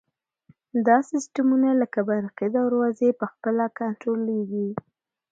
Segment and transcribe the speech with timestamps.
[0.87, 4.67] دا سیسټمونه لکه برقي دروازې په خپله کنټرولیږي.